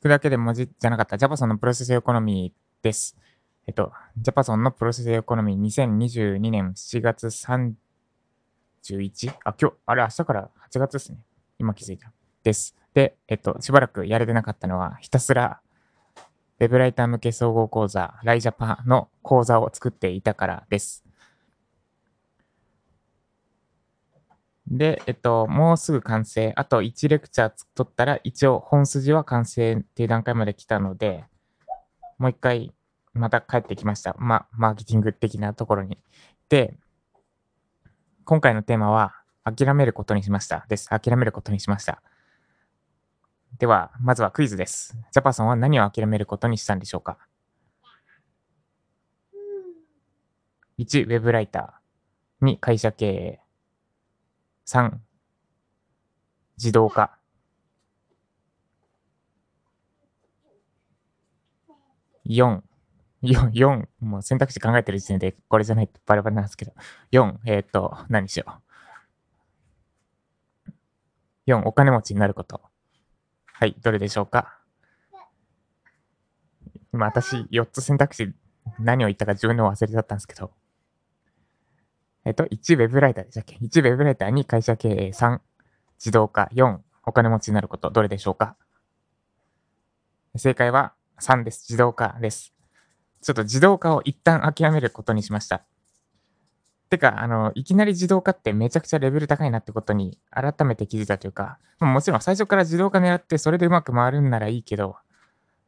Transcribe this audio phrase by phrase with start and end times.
[0.00, 1.18] 聞くだけで文字じゃなかった。
[1.18, 3.18] ジャパソンのプロセスエコノミーです。
[3.66, 7.74] えっと、ジャパソンのプロセスエコノミー2022年7月 31?
[9.44, 11.18] あ、今日、あれ明日から8月ですね。
[11.58, 12.10] 今気づいた。
[12.42, 12.74] です。
[12.94, 15.60] で、えっと、しばらくやれてなかったのは、ひたすら、
[16.60, 21.04] ウェブライター向け総合講座、ライジャパの講座を作っていたからです。
[24.70, 26.52] で、えっと、もうすぐ完成。
[26.56, 31.24] あと1レクチャー取ったら、一応本筋は完成っていう段階まで来たので、
[32.18, 32.72] もう一回、
[33.12, 34.14] また帰ってきました。
[34.18, 35.98] ま、マーケティング的なところに。
[36.48, 36.78] で、
[38.24, 40.66] 今回のテーマは、諦めることにしました。
[40.68, 40.88] です。
[40.88, 42.02] 諦めることにしました。
[43.58, 44.96] では、まずはクイズです。
[45.10, 47.18] ジャパソンは何を諦めることにしたんでしょうか
[50.78, 52.46] ?1、ウェブライター。
[52.46, 53.49] 2、会社経営。
[54.70, 54.92] 3、
[56.56, 57.18] 自動化。
[62.24, 62.60] 4、
[63.24, 66.72] 4、4、もう選択肢考えてる時点でこれじゃないとバレバレなんですけど。
[67.10, 68.60] 4、えっ、ー、と、何しよ
[70.68, 71.50] う。
[71.50, 72.62] 4、お金持ちになること。
[73.52, 74.56] はい、どれでしょうか。
[76.92, 78.32] 今私、4つ選択肢
[78.78, 80.52] 何を言ったか自分でも忘れちゃったんですけど。
[82.30, 85.40] えっと、1ウェブライターでしたっけ ?1 ウェブライターに会社経営3、
[85.98, 88.54] 自動化4、お金持ちになること、どれでしょうか？
[90.36, 91.66] 正解は3です。
[91.68, 92.54] 自動化です。
[93.20, 95.64] ちょっと自動化を一旦諦めることにしました。
[96.88, 104.94] てか、あの、いきなり自動化ってめちゃくちゃレベル高いなってことに改めて気づいたというか、もちろん最初から自動化狙ってそれでうまく回るんならいいけど、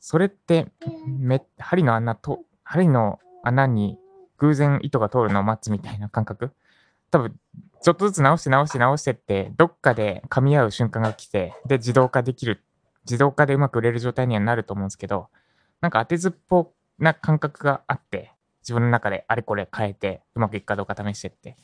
[0.00, 0.66] それって
[1.06, 3.96] め、針の穴と、針の穴に
[4.38, 6.52] 偶然糸が通るのを待つみたいな感覚？
[7.10, 7.38] 多分、
[7.82, 12.62] ちょっとずつ直して直して直してって、どっかで噛み合う瞬間が来て、で、自動化できる、
[13.04, 15.28] 自動化でうまく売れる状態にはなると思うんですけど、
[15.80, 21.56] なんか当てずっぽな感覚があって、自分の中であれこれ変えて、うまくいくかどうか試してって。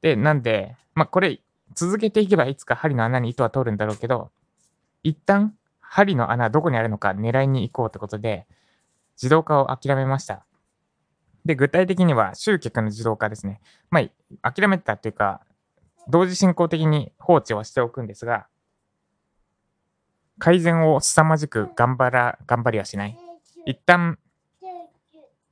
[0.00, 1.40] で、なんで、まあ、これ、
[1.74, 4.30] 続けていけばいつか針の穴に糸は通るんだろうけど、
[5.02, 8.46] 一旦、針の穴どこにあるのか狙いに行こうってことで、
[9.16, 10.44] 自動化を諦めました。
[11.44, 13.60] で、具体的には集客の自動化ですね。
[13.90, 14.00] ま
[14.42, 15.40] あ、諦めたというか、
[16.08, 18.46] 同時進行的に放置はしておくんですが、
[20.38, 23.16] 改善を凄まじく頑張ら、頑張りはしない。
[23.66, 24.18] 一旦、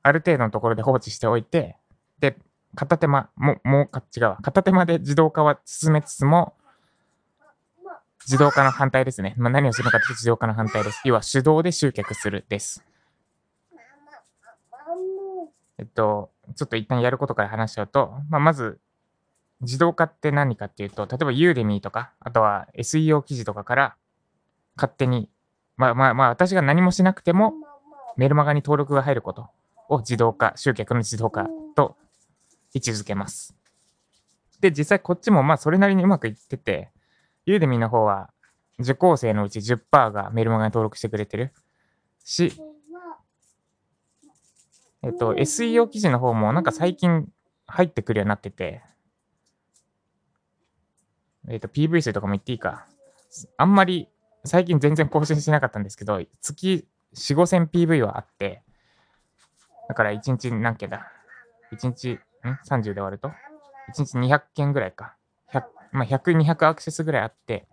[0.02, 1.76] ある程度のところで放置しておいて、
[2.18, 2.36] で、
[2.74, 4.38] 片手間、も、もう、違うわ。
[4.42, 6.54] 片手間で自動化は進めつつも、
[8.24, 9.34] 自動化の反対ですね。
[9.36, 11.00] まあ、何をするのかというと自動化の反対です。
[11.04, 12.84] 要は手動で集客するです。
[15.82, 18.78] えっと、ちょっと一旦やることから話しちゃうと、まあ、まず、
[19.62, 23.96] 自動化って何かっていうと、例えばユーデミーとか、あとは SEO 記事とかから
[24.76, 25.28] 勝手に、
[25.76, 27.54] まあまあまあ私が何もしなくても
[28.16, 29.50] メルマガに登録が入ること
[29.88, 31.96] を自動化、集客の自動化と
[32.74, 33.56] 位置づけます。
[34.60, 36.90] で、実際こっちもまあそれなりにうまくいってて、
[37.46, 38.30] ユーデミーの方は
[38.78, 41.52] 受講生のうち10%がメルマガに登録してくれてる
[42.24, 42.52] し、
[45.04, 47.28] えっと、SEO 記事の方もなんか最近
[47.66, 48.82] 入ってくるようになってて、
[51.48, 52.86] えっと、PV 数とかも言っていいか。
[53.56, 54.08] あんまり
[54.44, 58.62] 最近全然更新しなかったんですけど、月4、5000 PV はあって、
[59.88, 61.10] だから1日何件だ
[61.72, 62.18] ?1 日、ん
[62.68, 63.28] ?30 で終わると
[63.94, 65.16] ?1 日200件ぐらいか。
[65.52, 65.62] 100、
[65.92, 67.66] まあ、100、200アクセスぐらいあって、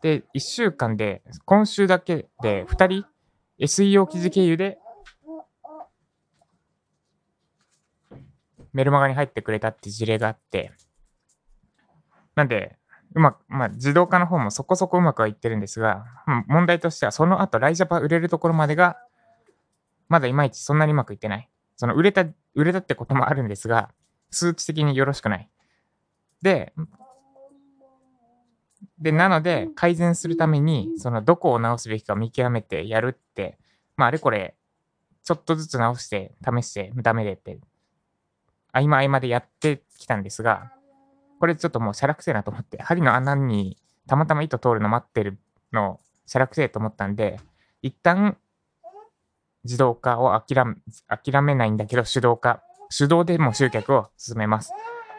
[0.00, 3.06] で、1週間で、今週だけで2人
[3.58, 4.78] SEO 記事経由で
[8.74, 10.72] メルマガに入ってくれたって事例があって、
[12.34, 12.76] なんで、
[13.14, 16.04] うまく、まあ、自動化の方もそこそこうまくはいってるんですが、
[16.48, 18.96] 問題としては、その後、ライジャパ売れるところまでが、
[20.08, 21.48] まだいまいちそんなにうまくいってない。
[21.76, 23.90] その、売れた、売れたってこともあるんですが、
[24.30, 25.48] 数値的によろしくない。
[26.42, 26.72] で、
[28.98, 33.58] で、なので、改善するために、その、どこを直すべきか見極めてやるって、
[33.96, 34.56] まあ、あれこれ、
[35.22, 37.58] ちょっとずつ直して、試して、ダメでって
[38.74, 40.72] 合間合間でやってきたんですが、
[41.40, 45.38] これちょっともうしゃらくせえなと思って、針の穴にたまたま糸通るの待ってる
[45.72, 47.38] のしゃらくせえと思ったんで、
[47.82, 48.36] 一旦
[49.62, 50.74] 自動化を諦め
[51.08, 52.62] 諦めないんだけど、手動化、
[52.96, 54.72] 手動でも集客を進めます。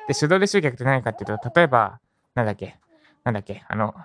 [0.07, 1.99] で、手動で集客って何かっていうと、例えば、
[2.35, 2.77] なんだっけ、
[3.23, 3.95] なんだっけ、あの、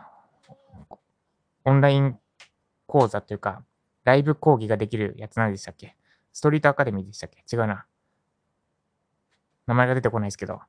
[1.65, 2.19] オンライン
[2.87, 3.63] 講座というか、
[4.05, 5.95] ライブ講義ができるやつ何でしたっけ？
[6.33, 7.45] ストリートアカデミーでしたっけ？
[7.55, 7.85] 違うな。
[9.71, 10.61] 名前が出てこないですけど、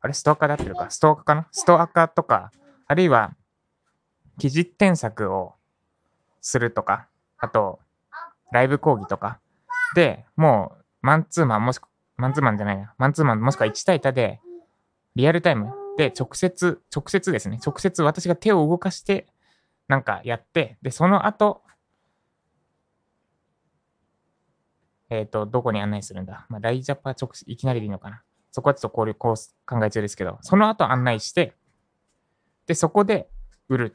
[0.00, 0.88] あれ、ストアカーで合ってるか？
[0.88, 1.48] ストアカーかな？
[1.50, 2.52] ストアカーとか、
[2.86, 3.34] あるいは、
[4.38, 5.54] 記事添削を
[6.40, 7.80] するとか、あと、
[8.52, 9.40] ライブ講義とか。
[9.96, 12.94] で、もう、マンツーマンもしく、マンツーマンじゃないな。
[12.98, 14.40] マンツーマンもしくは1対1で、
[15.16, 17.58] リアルタイムで直接、直接ですね。
[17.66, 19.26] 直接私が手を動かして、
[19.88, 21.62] なんかやって、で、その後、
[25.10, 26.46] えっ、ー、と、どこに案内するんだ？
[26.48, 28.22] まあ、ライジャパ直、いきなりでいいのかな？
[28.52, 31.52] そこはちょっと交流コース考え中ですけど、その後案内して、
[32.66, 33.28] で、そこで
[33.68, 33.94] 売る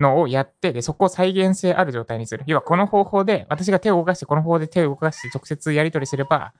[0.00, 2.44] のをやって、で、そこを再現性ある状態にする。
[2.46, 6.52] 要はこの方法で、私が手を動かして、この方法で手を動かして直接やり取りすれば、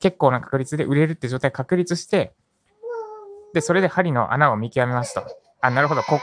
[0.00, 2.32] 結構な確率で売れるって状態確立して、
[3.52, 5.24] で、それで針の穴を見極めますと。
[5.60, 6.02] あ、なるほど。
[6.02, 6.18] こ、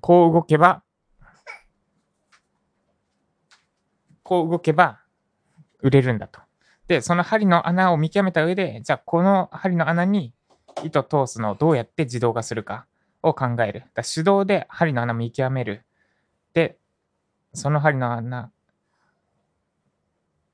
[0.00, 0.82] こう動けば、
[4.30, 5.00] こう動けば
[5.80, 6.40] 売れるんだと。
[6.86, 10.32] で、その針の穴を見極めた上で、じゃあこの針の穴に
[10.84, 12.86] 糸通すのをどうやって自動化するか
[13.24, 13.82] を考える。
[13.92, 15.82] だ手動で針の穴を見極める。
[16.54, 16.78] で、
[17.54, 18.52] その針の穴、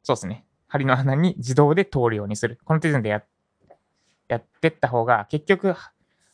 [0.03, 0.47] そうですね。
[0.69, 2.59] 針の穴に自動で通るようにする。
[2.65, 3.23] この手順でや
[4.29, 5.75] やってった方が、結局、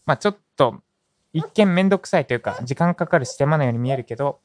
[0.07, 0.81] まあちょっと、
[1.33, 4.39] 一見めんどくさいというか、時間かかるし手間のように見えるけど、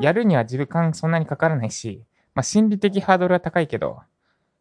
[0.00, 2.04] やるには時間そんなにかからないし、
[2.34, 4.00] まあ、心理的ハードルは高いけど、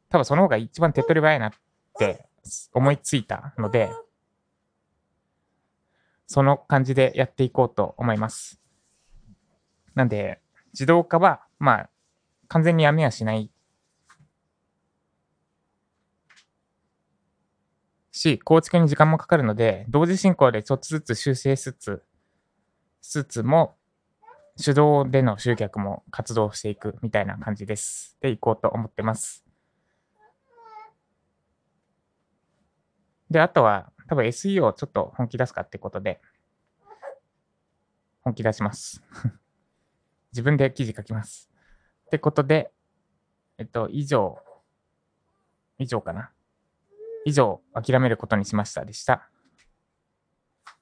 [0.10, 1.52] 多分その方が一番手っ取り早いなっ
[1.98, 2.26] て
[2.74, 3.90] 思いついたので、
[6.28, 8.60] その感じでやっていこうと思います。
[9.96, 10.40] なんで、
[10.74, 11.90] 自動化は、まあ、
[12.48, 13.52] 完全にやめはしない
[18.12, 22.04] し、構築に時間もかかるので、同時進行でちょっとずつ修正しつつ、
[23.02, 23.76] しつつも、
[24.62, 28.18] 手動での集客も活動していくみたいな感じです。
[28.22, 29.46] で、いこうと思ってます。
[33.30, 36.22] で、あとは、多分 SEO をちょっと本気出すかってことで、
[38.22, 39.02] 本気出します。
[40.32, 41.50] 自分で記事書きます。
[42.08, 42.72] ってことで、
[43.58, 44.38] えっと、以上、
[45.80, 46.32] 以上かな。
[47.26, 49.31] 以上、諦めることにしましたでした。